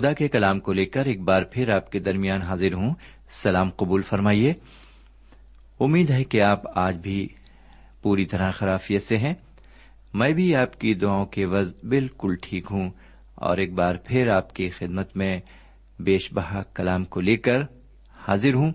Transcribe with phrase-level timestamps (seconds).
[0.00, 2.94] خدا کے کلام کو لے کر ایک بار پھر آپ کے درمیان حاضر ہوں۔
[3.28, 4.54] سلام قبول فرمائیے۔
[5.80, 7.28] امید ہے کہ آپ آج بھی
[8.02, 9.34] پوری طرح خرافیت سے ہیں۔
[10.14, 12.90] میں بھی آپ کی دعاؤں کے وز بالکل ٹھیک ہوں
[13.34, 15.40] اور ایک بار پھر آپ کی خدمت میں
[15.98, 17.58] بیش بہا کلام کو لے کر
[18.28, 18.72] حاضر ہوں۔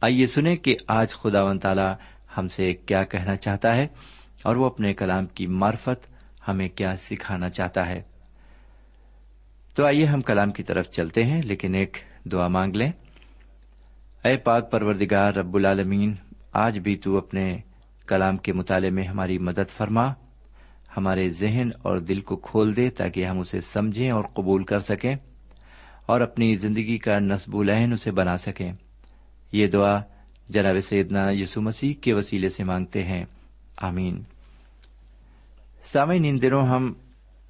[0.00, 1.92] آئیے سنیں کہ آج خدا و تعالی
[2.36, 3.86] ہم سے کیا کہنا چاہتا ہے
[4.44, 6.06] اور وہ اپنے کلام کی معرفت
[6.48, 8.02] ہمیں کیا سکھانا چاہتا ہے۔
[9.80, 11.96] تو آئیے ہم کلام کی طرف چلتے ہیں، لیکن ایک
[12.32, 12.92] دعا مانگ لیں۔
[14.24, 16.14] اے پاک پروردگار، رب العالمین،
[16.52, 17.58] آج بھی تو اپنے
[18.06, 20.12] کلام کے مطالعے میں ہماری مدد فرما،
[20.96, 25.16] ہمارے ذہن اور دل کو کھول دے تاکہ ہم اسے سمجھیں اور قبول کر سکیں
[26.06, 28.72] اور اپنی زندگی کا نصب العین اسے بنا سکیں۔
[29.52, 30.00] یہ دعا
[30.48, 33.24] جناب سیدنا یسو مسیح کے وسیلے سے مانگتے ہیں۔
[33.76, 34.22] آمین۔
[35.92, 36.92] سامعین، ان دنوں ہم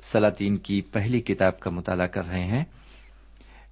[0.03, 2.65] سلاطین کی پہلی کتاب کا مطالعہ کر رہے ہیں۔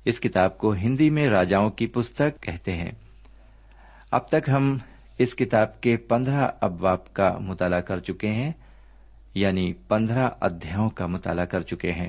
[0.05, 2.91] اس کتاب کو ہندی میں راجاؤں کی پستک کہتے ہیں۔
[4.11, 4.77] اب تک ہم
[5.19, 8.53] اس کتاب کے پندرہ ابواب کا مطالعہ کر چکے ہیں
[9.35, 12.09] یعنی پندرہ ادھیاؤں کا مطالعہ کر چکے ہیں۔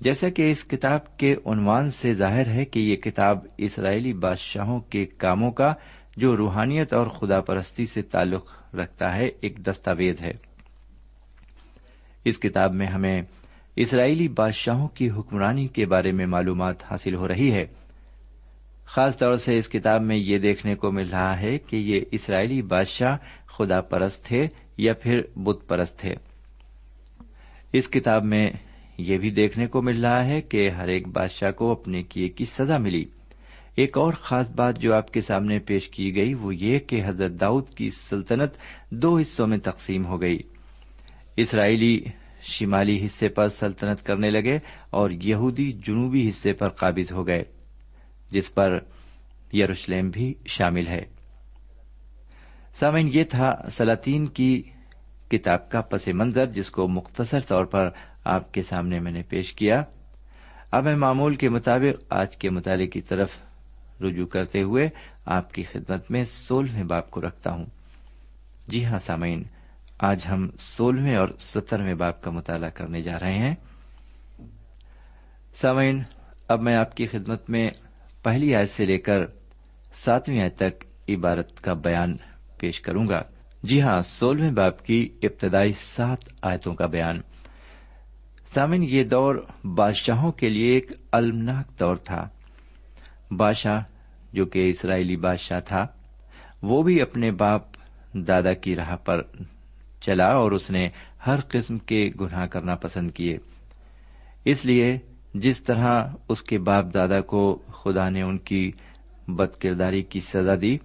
[0.00, 5.06] جیسا کہ اس کتاب کے عنوان سے ظاہر ہے کہ یہ کتاب اسرائیلی بادشاہوں کے
[5.06, 5.74] کاموں کا،
[6.16, 10.49] جو روحانیت اور خدا پرستی سے تعلق رکھتا ہے، ایک دستاویز ہے۔
[12.24, 13.22] اس کتاب میں ہمیں
[13.76, 17.66] اسرائیلی بادشاہوں کی حکمرانی کے بارے میں معلومات حاصل ہو رہی ہے۔
[18.84, 22.62] خاص طور سے اس کتاب میں یہ دیکھنے کو مل رہا ہے کہ یہ اسرائیلی
[22.62, 26.14] بادشاہ خدا پرست تھے یا پھر بت پرست تھے۔
[27.72, 28.50] اس کتاب میں
[28.98, 32.44] یہ بھی دیکھنے کو مل رہا ہے کہ ہر ایک بادشاہ کو اپنے کیے کی
[32.44, 33.04] سزا ملی۔
[33.74, 37.40] ایک اور خاص بات جو آپ کے سامنے پیش کی گئی وہ یہ کہ حضرت
[37.40, 38.52] داؤد کی سلطنت
[38.90, 40.38] دو حصوں میں تقسیم ہو گئی۔
[41.42, 42.04] اسرائیلی
[42.42, 44.58] شمالی حصے پر سلطنت کرنے لگے
[44.90, 47.42] اور یہودی جنوبی حصے پر قابض ہو گئے،
[48.30, 48.78] جس پر
[49.52, 51.02] یروشلم بھی شامل ہے۔
[52.74, 54.62] سامعین، یہ تھا سلاطین کی
[55.30, 57.88] کتاب کا پس منظر، جس کو مختصر طور پر
[58.24, 59.82] آپ کے سامنے میں نے پیش کیا۔
[60.70, 63.30] اب میں معمول کے مطابق آج کے مطالعے کی طرف
[64.02, 64.88] رجوع کرتے ہوئے
[65.26, 67.66] آپ کی خدمت میں سولہویں باپ کو رکھتا ہوں۔
[68.68, 69.42] جی ہاں سامعین
[70.02, 73.54] آج ہم سولہویں اور سترویں باپ کا مطالعہ کرنے جا رہے ہیں۔
[75.54, 76.02] سامعین،
[76.48, 77.70] اب میں آپ کی خدمت میں
[78.22, 79.26] پہلی آیت سے لے کر
[79.94, 82.16] ساتویں آیت تک عبارت کا بیان
[82.58, 83.22] پیش کروں گا۔
[83.62, 87.20] جی ہاں سولہویں باپ کی ابتدائی سات آیتوں کا بیان۔
[88.54, 92.28] سامن یہ دور بادشاہوں کے لیے ایک المناک دور تھا۔
[93.30, 93.80] بادشاہ،
[94.32, 95.86] جو کہ اسرائیلی بادشاہ تھا،
[96.62, 97.62] وہ بھی اپنے باپ
[98.14, 99.22] دادا کی راہ پر
[100.00, 100.88] چلا اور اس نے
[101.26, 103.38] ہر قسم کے گناہ کرنا پسند کیے۔
[104.44, 104.98] اس لیے
[105.34, 108.72] جس طرح اس کے باپ دادا کو خدا نے ان کی
[109.28, 110.78] بد کرداری کی سزا دی،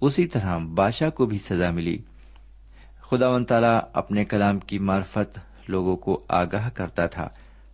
[0.00, 1.98] اسی طرح بادشاہ کو بھی سزا ملی۔
[3.00, 5.38] خدا و تعالی اپنے کلام کی معرفت
[5.68, 7.28] لوگوں کو آگاہ کرتا تھا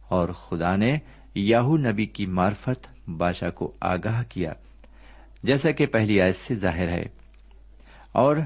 [0.08, 0.98] اور خدا نے
[1.34, 4.52] یاہو نبی کی معرفت بادشاہ کو آگاہ کیا،
[5.43, 7.04] جیسا کہ پہلی آیت سے ظاہر ہے۔
[8.12, 8.37] اور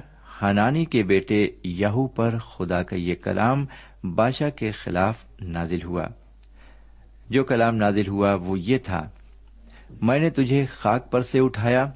[0.43, 3.67] ہنانی کے بیٹے یہو پر خدا کا یہ کلام
[4.15, 6.05] بادشاہ کے خلاف نازل ہوا۔
[7.31, 9.11] جو کلام نازل ہوا وہ یہ تھا،
[10.03, 11.87] میں نے تجھے خاک پر سے اٹھایا،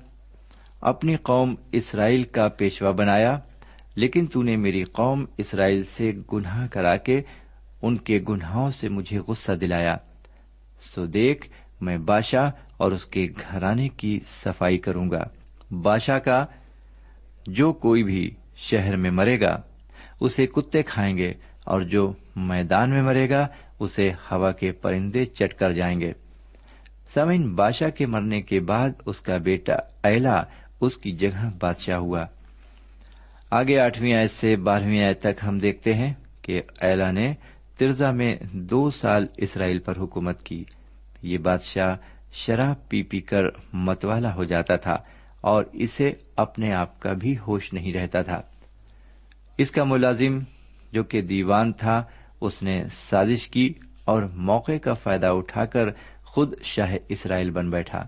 [0.80, 3.38] اپنی قوم اسرائیل کا پیشوا بنایا،
[3.94, 7.22] لیکن تو نے میری قوم اسرائیل سے گناہ کرا کے
[7.82, 9.96] ان کے گناہوں سے مجھے غصہ دلایا۔
[10.80, 11.48] سو دیکھ،
[11.80, 15.24] میں بادشاہ اور اس کے گھرانے کی صفائی کروں گا۔
[15.70, 16.46] بادشاہ کا
[17.46, 19.60] جو کوئی بھی شہر میں مرے گا،
[20.20, 21.32] اسے کتے کھائیں گے،
[21.64, 23.46] اور جو میدان میں مرے گا،
[23.80, 26.12] اسے ہوا کے پرندے چٹ کر جائیں گے۔
[27.14, 30.42] سمین بادشاہ کے مرنے کے بعد اس کا بیٹا ایلا
[30.80, 32.24] اس کی جگہ بادشاہ ہوا۔
[33.50, 37.34] آگے آٹھویں آیت سے بارہویں آیت تک ہم دیکھتے ہیں کہ ایلا نے
[37.78, 40.64] ترزا میں دو سال اسرائیل پر حکومت کی۔
[41.22, 41.96] یہ بادشاہ
[42.32, 43.42] شراب پی پی کر
[43.72, 44.96] متوالا ہو جاتا تھا۔
[45.44, 48.42] اور اسے اپنے آپ کا بھی ہوش نہیں رہتا تھا۔
[49.58, 50.38] اس کا ملازم
[50.92, 52.04] جو کہ دیوان تھا،
[52.40, 53.72] اس نے سازش کی
[54.04, 55.86] اور موقع کا فائدہ اٹھا کر
[56.24, 58.06] خود شاہ اسرائیل بن بیٹھا۔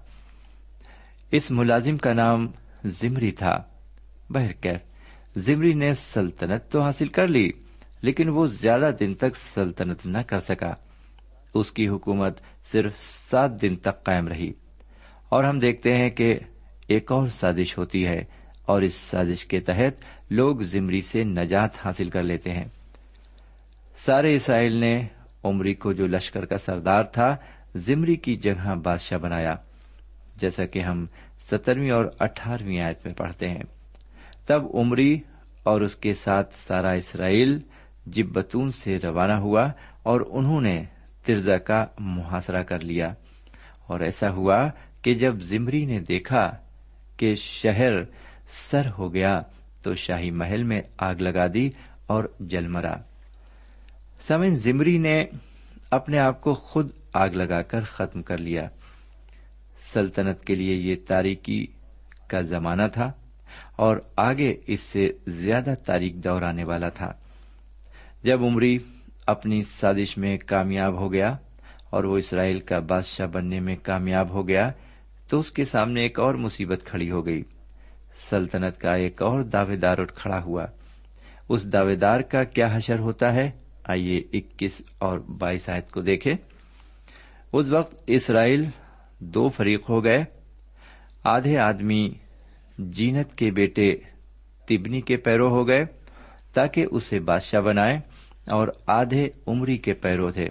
[1.30, 2.46] اس ملازم کا نام
[2.84, 3.62] زمری تھا۔
[4.30, 4.80] بہرکیف
[5.36, 7.50] زمری نے سلطنت تو حاصل کر لی،
[8.02, 10.74] لیکن وہ زیادہ دن تک سلطنت نہ کر سکا۔
[11.54, 12.40] اس کی حکومت
[12.72, 12.92] صرف
[13.30, 14.52] سات دن تک قائم رہی۔
[15.28, 16.38] اور ہم دیکھتے ہیں کہ
[16.88, 18.24] ایک اور سازش ہوتی ہے
[18.62, 22.64] اور اس سازش کے تحت لوگ زمری سے نجات حاصل کر لیتے ہیں۔
[23.98, 25.06] سارے اسرائیل نے
[25.44, 27.36] عمری کو جو لشکر کا سردار تھا،
[27.74, 29.56] زمری کی جگہ بادشاہ بنایا،
[30.36, 31.06] جیسا کہ ہم
[31.50, 33.62] سترویں اور اٹھارہویں آیت میں پڑھتے ہیں۔
[34.46, 35.18] تب عمری
[35.62, 37.58] اور اس کے ساتھ سارا اسرائیل
[38.06, 39.70] جبتون سے روانہ ہوا
[40.02, 40.84] اور انہوں نے
[41.24, 43.14] ترزا کا محاصرہ کر لیا۔
[43.86, 44.68] اور ایسا ہوا
[45.02, 46.56] کہ جب زمری نے دیکھا
[47.16, 47.92] کہ شہر
[48.48, 49.42] سر ہو گیا
[49.82, 51.70] تو شاہی محل میں آگ لگا دی
[52.06, 52.96] اور جل مرا۔
[54.28, 55.24] سمن زمری نے
[55.90, 58.68] اپنے آپ کو خود آگ لگا کر ختم کر لیا۔
[59.92, 61.66] سلطنت کے لیے یہ تاریکی
[62.28, 63.12] کا زمانہ تھا
[63.76, 67.12] اور آگے اس سے زیادہ تاریخ دور آنے والا تھا۔
[68.22, 68.78] جب عمری
[69.26, 71.36] اپنی سازش میں کامیاب ہو گیا
[71.90, 74.72] اور وہ اسرائیل کا بادشاہ بننے میں کامیاب ہو گیا
[75.28, 77.42] تو اس کے سامنے ایک اور مصیبت کھڑی ہو گئی۔
[78.30, 80.66] سلطنت کا ایک اور دعوے دار اٹھ کھڑا ہوا۔
[81.48, 83.50] اس دعوے دار کا کیا حشر ہوتا ہے؟
[83.84, 86.30] آئیے اکیس اور بائیس آیت کو دیکھے
[87.52, 88.64] اس وقت اسرائیل
[89.18, 90.24] دو فریق ہو گئے۔
[91.22, 92.14] آدھے آدمی
[92.78, 93.96] جینت کے بیٹے
[94.68, 95.84] تبنی کے پیرو ہو گئے
[96.52, 98.00] تاکہ اسے بادشاہ بنائے
[98.50, 100.48] اور آدھے عمری کے پیرو تھے۔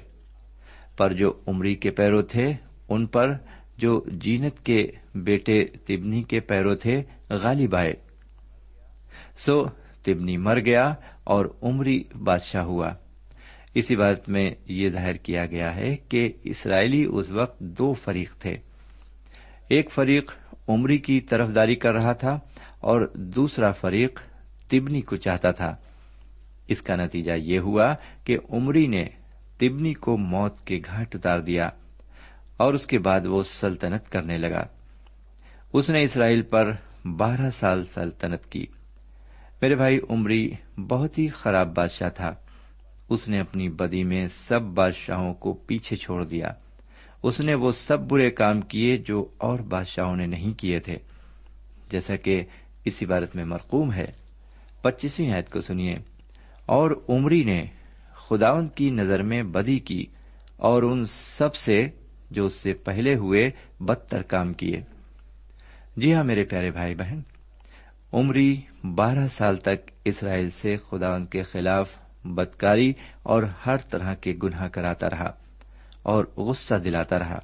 [0.97, 2.53] پر جو عمری کے پیرو تھے،
[2.89, 3.33] ان پر
[3.77, 7.93] جو جینت کے بیٹے تبنی کے پیرو تھے، غالب آئے۔
[9.37, 9.65] سو
[10.03, 12.91] تبنی مر گیا اور عمری بادشاہ ہوا۔
[13.73, 18.57] اس عبارت میں یہ ظاہر کیا گیا ہے کہ اسرائیلی اس وقت دو فریق تھے۔
[19.69, 20.31] ایک فریق
[20.67, 22.39] عمری کی طرفداری کر رہا تھا
[22.79, 24.19] اور دوسرا فریق
[24.69, 25.75] تبنی کو چاہتا تھا۔
[26.67, 29.05] اس کا نتیجہ یہ ہوا کہ عمری نے
[29.57, 31.69] تبنی کو موت کے گھاٹ اتار دیا۔
[32.57, 34.65] اور اس کے بعد وہ سلطنت کرنے لگا۔
[35.73, 36.71] اس نے اسرائیل پر
[37.05, 38.65] بارہ سال سلطنت کی۔
[39.61, 42.35] میرے بھائی، عمری بہت ہی خراب بادشاہ تھا۔
[43.09, 46.47] اس نے اپنی بدی میں سب بادشاہوں کو پیچھے چھوڑ دیا۔
[47.23, 50.97] اس نے وہ سب برے کام کیے جو اور بادشاہوں نے نہیں کیے تھے۔
[51.89, 52.43] جیسا کہ
[52.85, 54.05] اس عبارت میں مرقوم ہے۔
[54.81, 55.95] پچیسویں عید کو سنیے۔
[56.65, 57.65] اور عمری نے
[58.13, 60.05] خداون کی نظر میں بدی کی
[60.57, 61.87] اور ان سب سے
[62.31, 64.81] جو اس سے پہلے ہوئے بدتر کام کیے۔
[65.97, 67.19] جی ہاں میرے پیارے بھائی بہن،
[68.13, 71.89] عمری بارہ سال تک اسرائیل سے خداون کے خلاف
[72.23, 75.31] بدکاری اور ہر طرح کے گناہ کراتا رہا
[76.03, 77.39] اور غصہ دلاتا رہا۔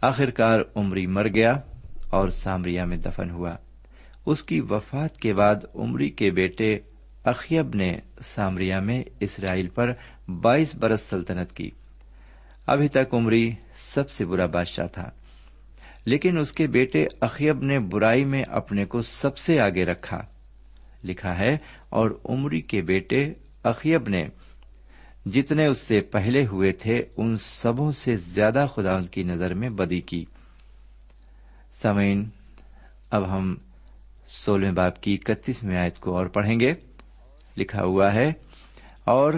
[0.00, 1.52] آخرکار عمری مر گیا
[2.10, 3.56] اور سامریا میں دفن ہوا۔
[4.26, 6.78] اس کی وفات کے بعد عمری کے بیٹے
[7.24, 9.92] اخیب نے سامریا میں اسرائیل پر
[10.28, 11.70] بائیس برس سلطنت کی۔
[12.66, 15.10] ابھی تک عمری سب سے برا بادشاہ تھا۔
[16.04, 20.22] لیکن اس کے بیٹے اخیب نے برائی میں اپنے کو سب سے آگے رکھا۔
[21.04, 21.56] لکھا ہے،
[21.88, 24.24] اور عمری کے بیٹے اخیب نے
[25.26, 29.68] جتنے اس سے پہلے ہوئے تھے، ان سبوں سے زیادہ خدا ان کی نظر میں
[29.68, 30.24] بدی کی۔
[31.82, 32.28] سمعین
[33.10, 33.56] اب ہم
[34.28, 36.74] سولہویں باپ کی اکتیسویں آیت کو اور پڑھیں گے۔
[37.56, 38.32] لکھا ہوا ہے،
[39.04, 39.32] اور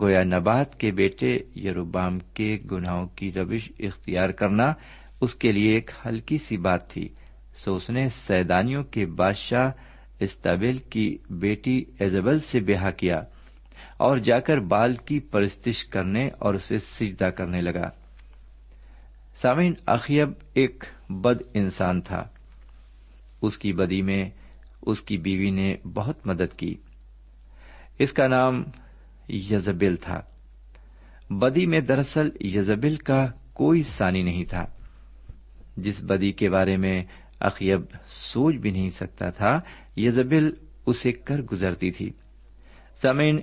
[0.00, 4.72] گویا نبات کے بیٹے یروبام کے گناہوں کی روش اختیار کرنا
[5.20, 7.08] اس کے لیے ایک ہلکی سی بات تھی۔
[7.64, 9.70] سو اس نے سیدانیوں کے بادشاہ
[10.20, 13.20] استابل کی بیٹی ایزبل سے بیاہ کیا
[13.96, 17.90] اور جا کر بال کی پرستش کرنے اور اسے سجدہ کرنے لگا۔
[19.42, 22.24] سامعین، اخیب ایک بد انسان تھا۔
[23.42, 24.30] اس کی بدی میں
[24.82, 26.74] اس کی بیوی نے بہت مدد کی۔
[27.98, 28.64] اس کا نام
[29.30, 30.20] یزبل تھا۔
[31.30, 34.66] بدی میں دراصل یزبل کا کوئی سانی نہیں تھا،
[35.76, 37.04] جس بدی کے بارے میں
[37.40, 39.60] اخیب سوچ بھی نہیں سکتا تھا
[39.96, 40.50] یزبل
[40.86, 42.12] اسے کر گزرتی تھی۔
[43.02, 43.38] سمین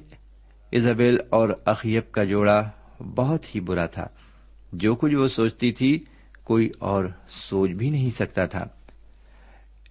[0.72, 2.70] ایزبیل اور اخیب کا جوڑا
[3.16, 4.08] بہت ہی برا تھا۔
[4.74, 6.04] جو کچھ وہ سوچتی تھی،
[6.44, 8.66] کوئی اور سوچ بھی نہیں سکتا تھا۔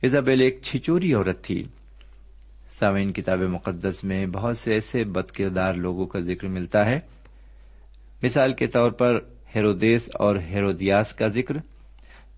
[0.03, 1.65] ایزابیل ایک چھچوری عورت تھی۔
[2.79, 7.01] سامعین، کتاب مقدس میں بہت سے ایسے بد کردار لوگوں کا ذکر ملتا ہے۔
[8.23, 9.19] مثال کے طور پر
[9.57, 11.55] ہیرودیس اور ہیرودیاس کا ذکر۔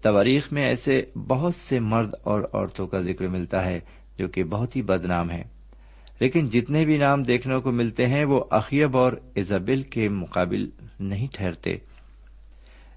[0.02, 3.80] تواریخ میں ایسے بہت سے مرد اور عورتوں کا ذکر ملتا ہے
[4.18, 5.42] جو کہ بہت ہی بدنام ہے
[6.20, 11.26] لیکن جتنے بھی نام دیکھنے کو ملتے ہیں، وہ اخیب اور ایزابل کے مقابل نہیں
[11.32, 11.76] ٹھہرتے۔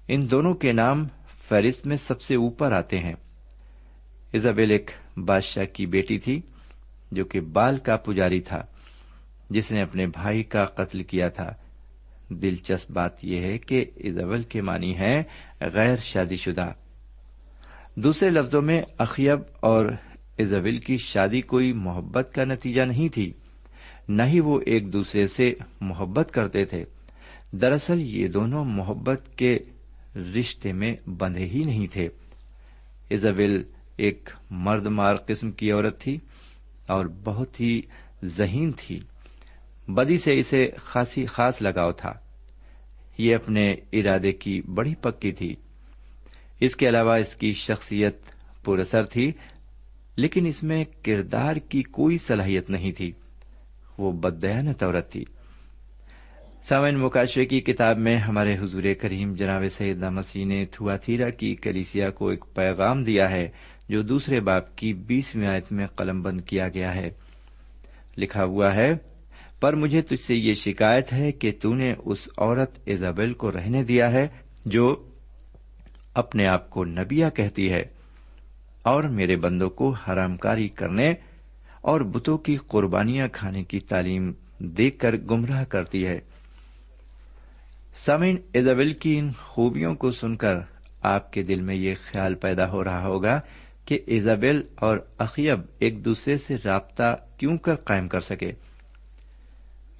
[0.08, 1.04] ان دونوں کے نام
[1.48, 3.14] فہرست میں سب سے اوپر آتے ہیں۔
[4.32, 6.40] ایزابل ایک بادشاہ کی بیٹی تھی۔
[7.12, 8.62] جو کہ بال کا پجاری تھا،
[9.50, 11.52] جس نے اپنے بھائی کا قتل کیا تھا۔
[12.28, 15.22] دلچسپ بات یہ ہے کہ ایزابل کے معنی ہے
[15.60, 16.72] غیر شادی شدہ۔
[17.96, 19.86] دوسرے لفظوں میں، اخیب اور
[20.36, 23.32] ایزابل کی شادی کوئی محبت کا نتیجہ نہیں تھی،
[24.08, 26.84] نہ ہی وہ ایک دوسرے سے محبت کرتے تھے۔
[27.52, 29.58] دراصل یہ دونوں محبت کے
[30.16, 32.08] رشتے میں بندھے ہی نہیں تھے۔
[33.08, 33.62] ایزابل
[33.96, 36.18] ایک مرد مار قسم کی عورت تھی۔
[36.86, 37.80] اور بہت ہی
[38.24, 39.00] ذہین تھی۔
[39.88, 42.12] بدی سے اسے خاصی خاص لگاؤ تھا۔
[43.18, 45.54] یہ اپنے ارادے کی بڑی پکی تھی۔
[46.60, 48.16] اس کے علاوہ اس کی شخصیت
[48.64, 49.32] پرسر تھی،
[50.16, 53.12] لیکن اس میں کردار کی کوئی صلاحیت نہیں تھی۔
[53.98, 55.24] وہ بدیانت عورت تھی۔
[56.62, 62.10] سامن مکاشرے کی کتاب میں ہمارے حضور کریم جناب سیدہ مسیح نے تھواتھیرا کی کلیسیا
[62.10, 63.48] کو ایک پیغام دیا ہے۔
[63.88, 67.10] جو دوسرے باپ کی بیسویں آیت میں قلم بند کیا گیا ہے۔
[68.18, 68.94] لکھا ہوا ہے،
[69.60, 73.84] پر مجھے تجھ سے یہ شکایت ہے کہ تو نے اس عورت ایزابل کو رہنے
[73.84, 74.28] دیا ہے
[74.66, 75.08] جو
[76.14, 77.82] اپنے آپ کو نبیا کہتی ہے
[78.82, 81.12] اور میرے بندوں کو حرام کاری کرنے
[81.80, 86.20] اور بتوں کی قربانیاں کھانے کی تعلیم دیکھ کر گمراہ کرتی ہے۔
[87.94, 90.54] سمین ایزابل کی ان خوبیوں کو سن کر
[91.02, 93.40] آپ کے دل میں یہ خیال پیدا ہو رہا ہوگا
[93.84, 98.52] کہ ایزابیل اور اخیب ایک دوسرے سے رابطہ کیوں کر قائم کر سکے؟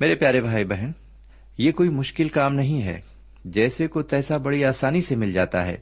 [0.01, 0.91] میرے پیارے بھائی بہن،
[1.59, 3.01] یہ کوئی مشکل کام نہیں ہے۔
[3.45, 5.77] جیسے کو تیسا بڑی آسانی سے مل جاتا ہے۔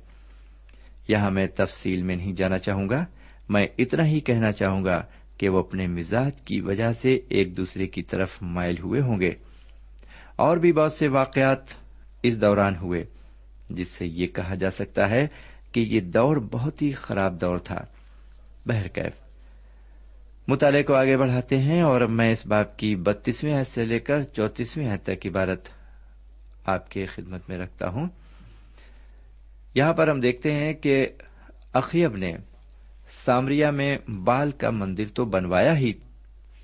[1.08, 3.04] یہاں میں تفصیل میں نہیں جانا چاہوں گا۔
[3.48, 5.02] میں اتنا ہی کہنا چاہوں گا
[5.38, 9.30] کہ وہ اپنے مزاج کی وجہ سے ایک دوسرے کی طرف مائل ہوئے ہوں گے۔
[10.36, 11.58] اور بھی بہت سے واقعات
[12.22, 13.04] اس دوران ہوئے،
[13.70, 15.26] جس سے یہ کہا جا سکتا ہے
[15.72, 17.80] کہ یہ دور بہت ہی خراب دور تھا۔
[18.66, 19.12] بہرکیف
[20.48, 24.22] مطالعے کو آگے بڑھاتے ہیں اور میں اس باپ کی بتیسویں حد سے لے کر
[24.22, 25.68] چوتیسویں حد تک عبارت
[26.64, 28.08] آپ کی خدمت میں رکھتا ہوں۔
[29.74, 31.06] یہاں پر ہم دیکھتے ہیں کہ
[31.72, 32.36] اخیب نے
[33.10, 35.92] سامریا میں بال کا مندر تو بنوایا ہی،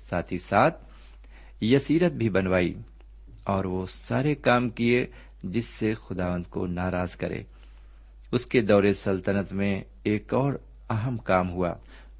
[0.09, 0.85] ساتھ ہی ساتھ
[1.61, 2.73] یسیرت بھی بنوائی
[3.43, 5.05] اور وہ سارے کام کیے
[5.43, 7.43] جس سے خداوند کو ناراض کرے۔
[8.31, 10.53] اس کے دور سلطنت میں ایک اور
[10.89, 11.73] اہم کام ہوا۔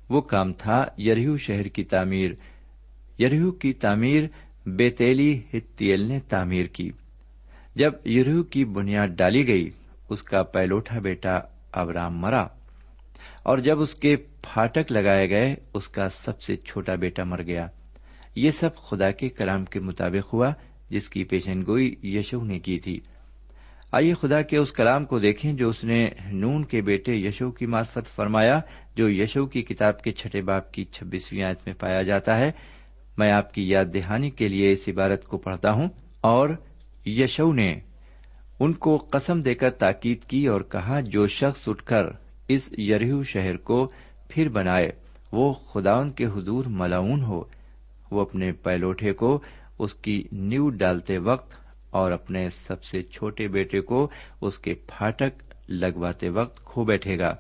[0.10, 2.32] وہ کام تھا یریو شہر کی تعمیر۔
[3.20, 4.24] یریو کی تعمیر
[4.66, 6.92] بیتیلی ہتیل نے تعمیر کی۔
[7.76, 9.70] جب یریو کی بنیاد ڈالی گئی،
[10.10, 11.40] اس کا پہلوٹا بیٹا
[11.72, 12.42] ابرام مرا۔
[13.44, 17.68] اور جب اس کے پھاٹک لگائے گئے، اس کا سب سے چھوٹا بیٹا مر گیا۔
[18.36, 20.54] یہ سب خدا کے کلام کے مطابق ہوا،
[20.90, 23.00] جس کی پیشن گوئی یشو نے کی تھی۔
[23.92, 27.66] آئیے خدا کے اس کلام کو دیکھیں جو اس نے نون کے بیٹے یشو کی
[27.66, 28.60] مارفت فرمایا،
[28.96, 32.52] جو یشو کی کتاب کے چھٹے باپ کی چھبیسویں آیت میں پایا جاتا ہے۔
[33.18, 35.88] میں آپ کی یاد دہانی کے لیے اس عبارت کو پڑھتا ہوں۔
[36.22, 36.50] اور
[37.06, 37.80] یشو نے
[38.60, 42.04] ان کو قسم دے کر تاکید کی اور کہا، جو شخص اٹھ کر
[42.48, 43.92] اس یریو شہر کو
[44.30, 44.90] پھر بنائے،
[45.32, 47.44] وہ خداون کے حضور ملاؤن ہو۔
[48.12, 49.42] وہ اپنے پیلوٹے کو
[49.80, 54.10] اس کی نیو ڈالتے وقت اور اپنے سب سے چھوٹے بیٹے کو
[54.42, 57.36] اس کے پھاٹک لگواتے وقت کھو بیٹھے گا۔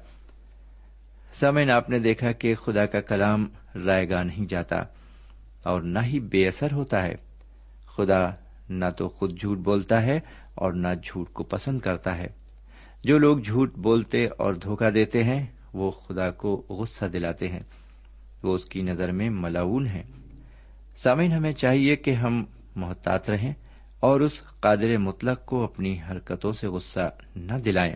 [1.39, 3.45] سمین آپ نے دیکھا کہ خدا کا کلام
[3.85, 4.75] رائے گا نہیں جاتا
[5.63, 7.15] اور نہ ہی بے اثر ہوتا ہے۔
[7.85, 8.29] خدا
[8.69, 10.19] نہ تو خود جھوٹ بولتا ہے
[10.55, 12.27] اور نہ جھوٹ کو پسند کرتا ہے۔
[13.03, 17.63] جو لوگ جھوٹ بولتے اور دھوکہ دیتے ہیں، وہ خدا کو غصہ دلاتے ہیں۔
[18.43, 20.03] وہ اس کی نظر میں ملاون ہیں۔
[20.95, 22.43] سامعین ہمیں چاہیے کہ ہم
[22.75, 23.53] محتاط رہیں۔
[23.99, 27.95] اور اس قادر مطلق کو اپنی حرکتوں سے غصہ نہ دلائیں۔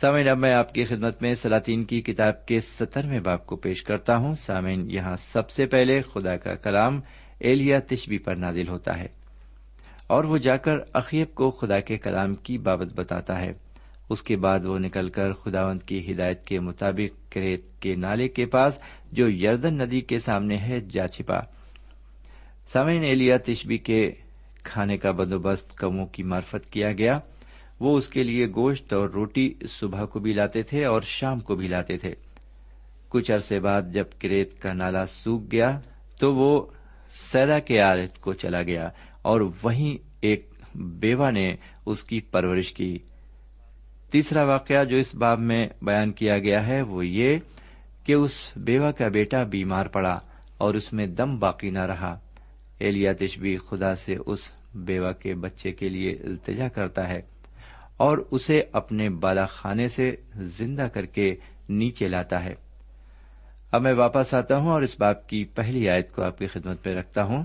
[0.00, 3.82] سامعین، اب میں آپ کی خدمت میں سلاطین کی کتاب کے سترویں باپ کو پیش
[3.82, 7.00] کرتا ہوں۔ سامعین، یہاں سب سے پہلے خدا کا کلام
[7.40, 9.06] ایلیا تشبی پر نازل ہوتا ہے
[10.06, 13.52] اور وہ جا کر اخیب کو خدا کے کلام کی بابت بتاتا ہے۔
[14.10, 18.46] اس کے بعد وہ نکل کر خداوند کی ہدایت کے مطابق کریت کے نالے کے
[18.46, 21.38] پاس جو یردن ندی کے سامنے ہے، جا چھپا۔
[22.72, 24.12] سامعین، ایلیا تشبی کے
[24.68, 27.18] کھانے کا بندوبست کموں کی مارفت کیا گیا۔
[27.80, 31.54] وہ اس کے لیے گوشت اور روٹی صبح کو بھی لاتے تھے اور شام کو
[31.54, 32.14] بھی لاتے تھے۔
[33.08, 35.80] کچھ عرصے بعد جب کریت کا نالا سوکھ گیا
[36.20, 36.66] تو وہ
[37.32, 38.88] سیدا کے آرت کو چلا گیا
[39.22, 41.54] اور وہیں ایک بیوہ نے
[41.86, 42.98] اس کی پرورش کی۔
[44.10, 47.38] تیسرا واقعہ جو اس باب میں بیان کیا گیا ہے وہ یہ
[48.04, 50.18] کہ اس بیوہ کا بیٹا بیمار پڑا
[50.58, 52.18] اور اس میں دم باقی نہ رہا۔
[52.78, 57.20] ایلیا تشبی خدا سے اس بیوہ کے بچے کے لیے التجا کرتا ہے
[57.96, 61.34] اور اسے اپنے بالا خانے سے زندہ کر کے
[61.68, 62.54] نیچے لاتا ہے۔
[63.72, 66.86] اب میں واپس آتا ہوں اور اس باپ کی پہلی آیت کو آپ کی خدمت
[66.86, 67.44] میں رکھتا ہوں۔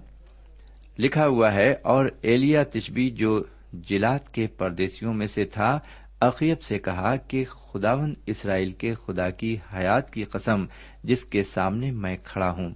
[0.99, 3.43] لکھا ہوا ہے، اور ایلیا تشبی جو
[3.73, 5.79] جلات کے پردیسیوں میں سے تھا،
[6.21, 10.65] عقیب سے کہا کہ خداون اسرائیل کے خدا کی حیات کی قسم
[11.03, 12.69] جس کے سامنے میں کھڑا ہوں۔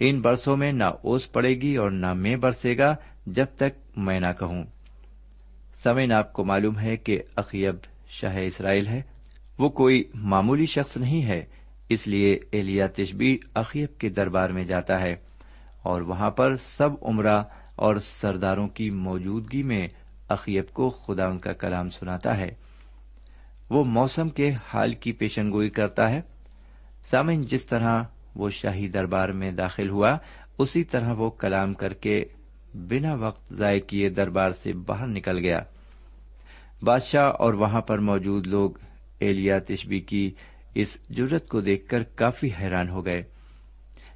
[0.00, 4.20] ان برسوں میں نہ اوس پڑے گی اور نہ میں برسے گا جب تک میں
[4.20, 4.64] نہ کہوں۔
[5.74, 7.74] سمین آپ کو معلوم ہے کہ عقیب
[8.08, 9.02] شاہ اسرائیل ہے۔
[9.58, 11.44] وہ کوئی معمولی شخص نہیں ہے،
[11.88, 15.16] اس لیے ایلیا تشبی عقیب کے دربار میں جاتا ہے۔
[15.82, 17.42] اور وہاں پر سب عمرہ
[17.76, 19.88] اور سرداروں کی موجودگی میں
[20.28, 22.50] عقیب کو خدا ان کا کلام سناتا ہے۔
[23.70, 26.20] وہ موسم کے حال کی پیشن گوئی کرتا ہے۔
[27.10, 28.02] سامن جس طرح
[28.38, 30.16] وہ شاہی دربار میں داخل ہوا،
[30.58, 32.24] اسی طرح وہ کلام کر کے
[32.74, 35.58] بنا وقت ضائع کیے دربار سے باہر نکل گیا۔
[36.82, 38.70] بادشاہ اور وہاں پر موجود لوگ
[39.18, 40.30] ایلیا تشبی کی
[40.74, 43.22] اس جرت کو دیکھ کر کافی حیران ہو گئے،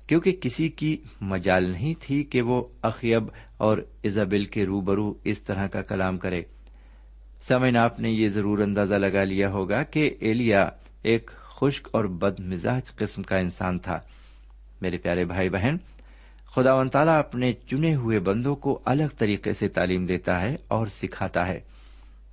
[0.07, 3.25] کیونکہ کسی کی مجال نہیں تھی کہ وہ اخیب
[3.57, 6.43] اور ایزابل کے روبرو اس طرح کا کلام کرے۔
[7.49, 10.69] سمن آپ نے یہ ضرور اندازہ لگا لیا ہوگا کہ ایلیا
[11.03, 13.99] ایک خشک اور بد مزاج قسم کا انسان تھا۔
[14.83, 15.77] میرے پیارے بھائی بہن
[16.55, 20.87] خدا و تعالیٰ اپنے چنے ہوئے بندوں کو الگ طریقے سے تعلیم دیتا ہے اور
[20.87, 21.61] سکھاتا ہے۔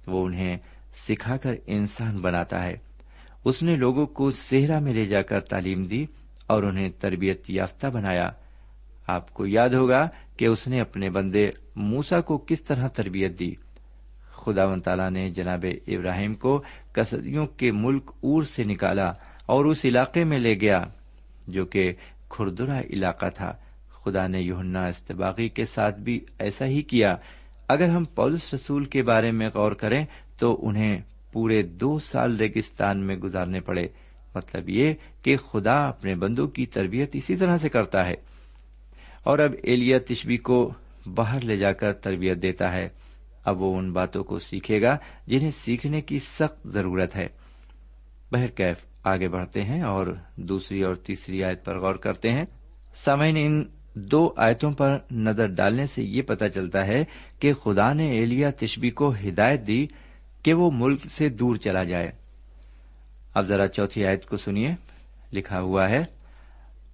[0.07, 0.57] وہ انہیں
[0.93, 2.73] سکھا کر انسان بناتا ہے۔
[3.45, 6.05] اس نے لوگوں کو صحرا میں لے جا کر تعلیم دی
[6.47, 8.29] اور انہیں تربیت یافتہ بنایا۔
[9.07, 10.07] آپ کو یاد ہوگا
[10.37, 13.53] کہ اس نے اپنے بندے موسا کو کس طرح تربیت دی۔
[14.31, 19.11] خدا و تعالیٰ نے جناب ابراہیم کو کسدیوں کے ملک اور سے نکالا
[19.45, 20.83] اور اس علاقے میں لے گیا،
[21.47, 21.93] جو کہ
[22.29, 23.55] کھردرا علاقہ تھا۔
[23.89, 27.15] خدا نے یوہنا استباغی کے ساتھ بھی ایسا ہی کیا۔
[27.67, 30.05] اگر ہم پولس رسول کے بارے میں غور کریں
[30.39, 33.87] تو انہیں پورے دو سال ریگستان میں گزارنے پڑے۔
[34.35, 38.13] مطلب یہ کہ خدا اپنے بندوں کی تربیت اسی طرح سے کرتا ہے۔
[39.23, 40.73] اور اب ایلیا تشبی کو
[41.15, 42.89] باہر لے جا کر تربیت دیتا ہے۔
[43.45, 47.27] اب وہ ان باتوں کو سیکھے گا جنہیں سیکھنے کی سخت ضرورت ہے۔
[48.31, 52.45] بہرکیف آگے بڑھتے ہیں اور دوسری اور تیسری آیت پر غور کرتے ہیں۔
[52.95, 53.63] سامعین، ان
[53.95, 57.03] دو آیتوں پر نظر ڈالنے سے یہ پتا چلتا ہے
[57.39, 59.87] کہ خدا نے ایلیا تشبی کو ہدایت دی
[60.43, 62.11] کہ وہ ملک سے دور چلا جائے۔
[63.33, 64.75] اب ذرا چوتھی آیت کو سنیے۔
[65.33, 66.03] لکھا ہوا ہے،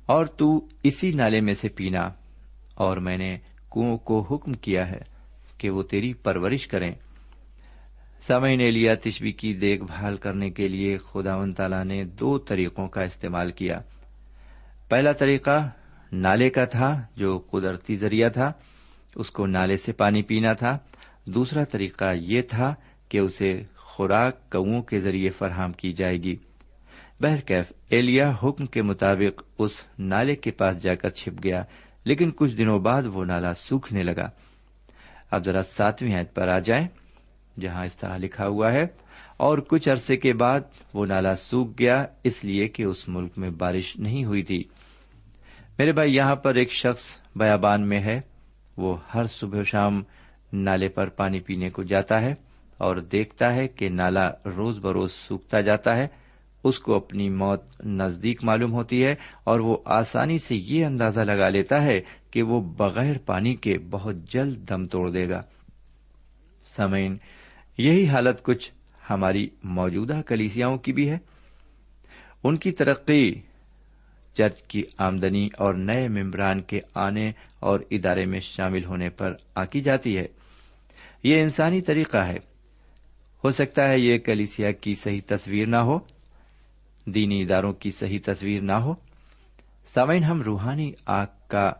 [0.05, 2.09] اور تو اسی نالے میں سے پینا،
[2.75, 3.37] اور میں نے
[3.71, 5.01] کنو کو حکم کیا ہے
[5.57, 6.91] کہ وہ تیری پرورش کریں۔
[8.21, 12.37] سمے نے لیا تشبی کی دیکھ بھال کرنے کے لیے خدا و تعالی نے دو
[12.37, 13.79] طریقوں کا استعمال کیا۔
[14.89, 15.69] پہلا طریقہ
[16.11, 18.51] نالے کا تھا جو قدرتی ذریعہ تھا،
[19.15, 20.77] اس کو نالے سے پانی پینا تھا۔
[21.25, 22.75] دوسرا طریقہ یہ تھا
[23.09, 26.35] کہ اسے خوراک کوں کے ذریعے فراہم کی جائے گی۔
[27.21, 31.63] بہرکیف ایلیا حکم کے مطابق اس نالے کے پاس جا کر چھپ گیا،
[32.03, 34.29] لیکن کچھ دنوں بعد وہ نالا سوکھنے لگا۔
[35.31, 36.87] اب ذرا ساتویں پر آ جائیں۔
[37.61, 38.83] جہاں اس طرح لکھا ہوا ہے۔
[39.37, 40.59] اور کچھ عرصے کے بعد
[40.93, 44.63] وہ نالا سوکھ گیا، اس لیے کہ اس ملک میں بارش نہیں ہوئی تھی۔
[45.77, 48.21] میرے بھائی، یہاں پر ایک شخص بیابان میں ہے۔
[48.77, 50.03] وہ ہر صبح شام
[50.53, 52.33] نالے پر پانی پینے کو جاتا ہے
[52.77, 56.07] اور دیکھتا ہے کہ نالا روز بروز سوکھتا جاتا ہے۔
[56.63, 61.49] اس کو اپنی موت نزدیک معلوم ہوتی ہے اور وہ آسانی سے یہ اندازہ لگا
[61.49, 65.41] لیتا ہے کہ وہ بغیر پانی کے بہت جلد دم توڑ دے گا۔
[66.63, 67.17] سمعین
[67.77, 68.71] یہی حالت کچھ
[69.09, 71.17] ہماری موجودہ کلیسیاؤں کی بھی ہے۔
[72.43, 73.41] ان کی ترقی
[74.33, 79.81] چرچ کی آمدنی اور نئے ممبران کے آنے اور ادارے میں شامل ہونے پر آکی
[79.81, 80.25] جاتی ہے۔
[81.23, 82.37] یہ انسانی طریقہ ہے۔
[83.43, 85.99] ہو سکتا ہے یہ کلیسیا کی صحیح تصویر نہ ہو،
[87.05, 88.93] دینی اداروں کی صحیح تصویر نہ ہو۔
[89.93, 91.71] سامعین، ہم روحانی آگ کا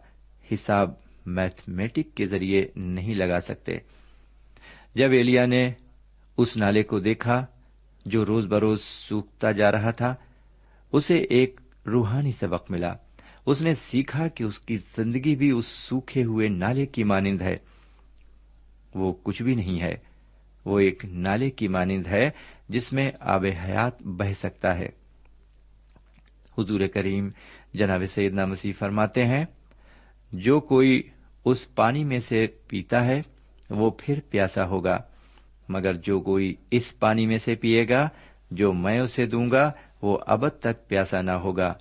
[0.53, 0.91] حساب
[1.25, 3.77] میتھمیٹک کے ذریعے نہیں لگا سکتے۔
[4.95, 5.73] جب ایلیا نے
[6.38, 7.45] اس نالے کو دیکھا
[8.06, 10.15] جو روز بروز سوکھتا جا رہا تھا،
[10.91, 12.93] اسے ایک روحانی سبق ملا۔
[13.45, 17.54] اس نے سیکھا کہ اس کی زندگی بھی اس سوکھے ہوئے نالے کی مانند ہے۔
[18.95, 19.95] وہ کچھ بھی نہیں ہے۔
[20.65, 22.30] وہ ایک نالے کی مانند ہے
[22.69, 24.89] جس میں آب حیات بہ سکتا ہے۔
[26.58, 27.30] حضور کریم
[27.74, 29.45] جناب سیدنا مسیح فرماتے ہیں،
[30.32, 31.02] جو کوئی
[31.45, 33.21] اس پانی میں سے پیتا ہے،
[33.69, 34.98] وہ پھر پیاسا ہوگا۔
[35.69, 38.10] مگر جو کوئی اس پانی میں سے پیے گا،
[38.51, 41.73] جو میں اسے دوں گا، وہ ابد تک پیاسا نہ ہوگا،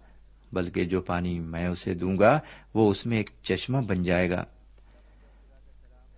[0.52, 2.40] بلکہ جو پانی میں اسے دوں گا،
[2.74, 4.44] وہ اس میں ایک چشمہ بن جائے گا۔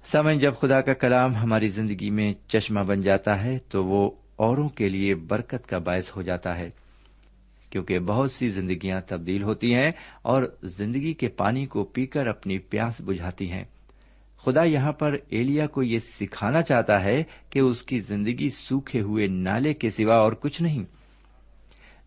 [0.04, 4.68] سمے جب خدا کا کلام ہماری زندگی میں چشمہ بن جاتا ہے، تو وہ اوروں
[4.68, 6.70] کے لیے برکت کا باعث ہو جاتا ہے،
[7.70, 9.90] کیونکہ بہت سی زندگیاں تبدیل ہوتی ہیں
[10.22, 13.64] اور زندگی کے پانی کو پی کر اپنی پیاس بجھاتی ہیں۔
[14.46, 19.26] خدا یہاں پر ایلیا کو یہ سکھانا چاہتا ہے کہ اس کی زندگی سوکھے ہوئے
[19.26, 20.84] نالے کے سوا اور کچھ نہیں۔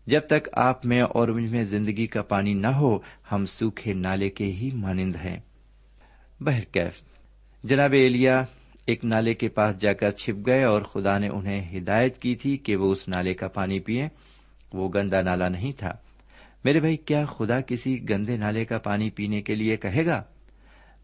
[0.06, 2.98] جب تک آپ میں اور مجھ میں زندگی کا پانی نہ ہو،
[3.32, 5.38] ہم سوکھے نالے کے ہی مانند ہیں۔
[6.40, 7.00] بہرکیف
[7.64, 8.44] جناب ایلیا
[8.86, 12.56] ایک نالے کے پاس جا کر چھپ گئے اور خدا نے انہیں ہدایت کی تھی
[12.56, 14.08] کہ وہ اس نالے کا پانی پیئے
[14.72, 15.92] وہ گندا نالا نہیں تھا۔
[16.64, 20.22] میرے بھائی، کیا خدا کسی گندے نالے کا پانی پینے کے لیے کہے گا؟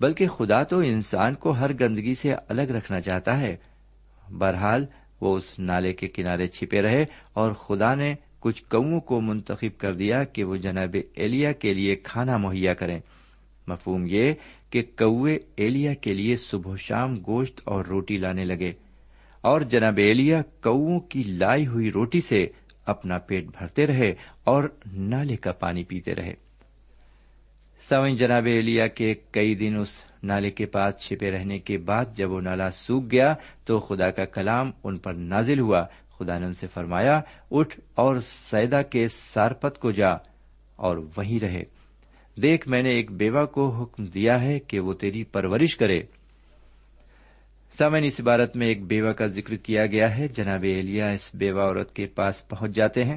[0.01, 3.57] بلکہ خدا تو انسان کو ہر گندگی سے الگ رکھنا چاہتا ہے۔
[4.39, 4.87] بہرحال
[5.21, 9.93] وہ اس نالے کے کنارے چھپے رہے اور خدا نے کچھ کوں کو منتخب کر
[9.93, 13.01] دیا کہ وہ جناب ایلیا کے لیے کھانا مہیا کریں۔
[13.69, 14.33] مفہوم یہ
[14.71, 18.73] کہ کوے ایلیا کے لیے صبح شام گوشت اور روٹی لانے لگے
[19.41, 22.47] اور جناب ایلیا کوں کی لائی ہوئی روٹی سے
[22.87, 26.46] اپنا پیٹ بھرتے رہے اور نالے کا پانی پیتے رہے۔
[27.89, 32.31] سوئن جناب ایلیا کے کئی دن اس نالے کے پاس چھپے رہنے کے بعد جب
[32.31, 35.85] وہ نالا سوکھ گیا تو خدا کا کلام ان پر نازل ہوا۔
[36.19, 37.21] خدا نے ان سے فرمایا،
[37.51, 40.11] اٹھ اور سیدا کے سارپت کو جا
[40.77, 41.63] اور وہیں رہے۔
[42.43, 46.03] دیکھ، میں نے ایک بیوہ کو حکم دیا ہے کہ وہ تیری پرورش کرے۔
[47.79, 51.63] سامن اس عبارت میں ایک بیوہ کا ذکر کیا گیا ہے۔ جناب ایلیا اس بیوہ
[51.63, 53.17] عورت کے پاس پہنچ جاتے ہیں۔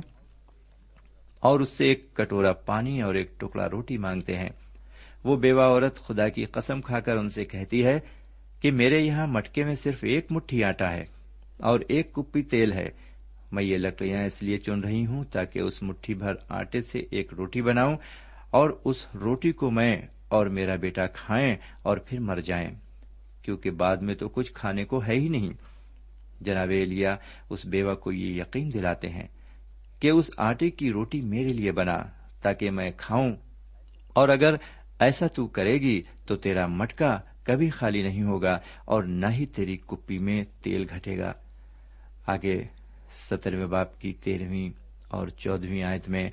[1.39, 4.49] اور اس سے ایک کٹورا پانی اور ایک ٹکڑا روٹی مانگتے ہیں۔
[5.23, 7.99] وہ بیوہ عورت خدا کی قسم کھا کر ان سے کہتی ہے
[8.62, 11.06] کہ میرے یہاں مٹکے میں صرف ایک مٹھی آٹا ہے
[11.58, 13.10] اور ایک کپی تیل ہے۔
[13.52, 17.34] میں یہ لکڑیاں اس لیے چن رہی ہوں تاکہ اس مٹھی بھر آٹے سے ایک
[17.34, 17.97] روٹی بناؤں
[18.49, 19.97] اور اس روٹی کو میں
[20.28, 22.69] اور میرا بیٹا کھائیں اور پھر مر جائیں،
[23.41, 25.54] کیونکہ بعد میں تو کچھ کھانے کو ہے ہی نہیں۔
[26.41, 27.15] جناب ایلیا،
[27.49, 29.28] اس بیوہ کو یہ یقین دلاتے ہیں۔
[29.99, 31.97] کہ اس آٹے کی روٹی میرے لیے بنا
[32.41, 33.31] تاکہ میں کھاؤں۔
[34.13, 34.53] اور اگر
[34.99, 39.77] ایسا تو کرے گی تو تیرا مٹکا کبھی خالی نہیں ہوگا اور نہ ہی تیری
[39.77, 41.33] کپی میں تیل گھٹے گا۔
[42.27, 42.63] آگے
[43.29, 44.69] سترویں باپ کی تیرہویں
[45.07, 46.29] اور چودہویں آیت میں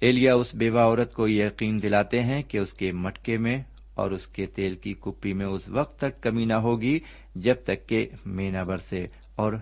[0.00, 3.58] ایلیا اس بیوہ عورت کو یقین دلاتے ہیں کہ اس کے مٹکے میں
[3.94, 6.98] اور اس کے تیل کی کپی میں اس وقت تک کمی نہ ہوگی
[7.34, 9.06] جب تک کہ مینا برسے
[9.36, 9.52] اور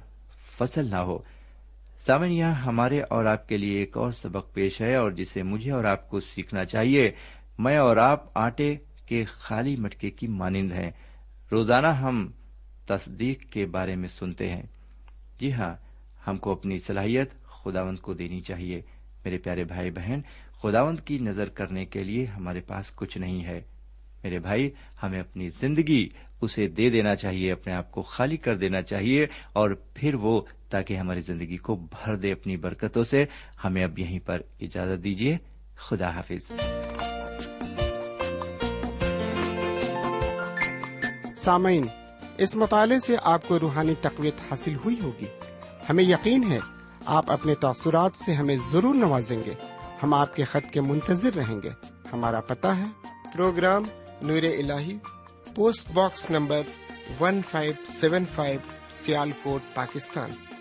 [0.58, 1.18] فصل نہ ہو۔
[2.06, 5.70] سامن یہاں ہمارے اور آپ کے لیے ایک اور سبق پیش ہے اور جسے مجھے
[5.70, 7.10] اور آپ کو سیکھنا چاہیے۔
[7.58, 10.90] میں اور آپ آٹے کے خالی مٹکے کی مانند ہیں۔
[11.52, 12.30] روزانہ ہم
[12.86, 14.62] تصدیق کے بارے میں سنتے ہیں۔
[15.40, 15.74] جی ہاں
[16.26, 18.82] ہم کو اپنی صلاحیت خداوند کو دینی چاہیے۔
[19.24, 20.20] میرے پیارے بھائی بہن،
[20.62, 23.60] خداوند کی نظر کرنے کے لیے ہمارے پاس کچھ نہیں ہے۔
[24.24, 24.70] میرے بھائی،
[25.02, 26.08] ہمیں اپنی زندگی
[26.40, 30.40] اسے دے دینا چاہیے، اپنے آپ کو خالی کر دینا چاہیے اور پھر وہ
[30.74, 33.24] تاکہ ہماری زندگی کو بھر دے اپنی برکتوں سے،
[33.64, 35.38] ہمیں اب یہیں پر اجازت دیجیے
[35.76, 36.52] خدا حافظ۔
[41.36, 41.86] سامعین،
[42.38, 45.26] اس مطالعے سے آپ کو روحانی تقویت حاصل ہوئی ہوگی۔
[45.88, 46.58] ہمیں یقین ہے،
[47.06, 49.54] آپ اپنے تاثرات سے ہمیں ضرور نوازیں گے۔
[50.02, 51.70] ہم آپ کے خط کے منتظر رہیں گے۔
[52.12, 52.86] ہمارا پتہ ہے،
[53.34, 53.82] پروگرام
[54.22, 54.70] نور ال
[55.54, 56.60] post box number
[57.20, 58.60] one five seven five
[59.42, 60.30] Sialkot, Pakistan.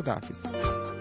[0.00, 0.99] خدا حافظ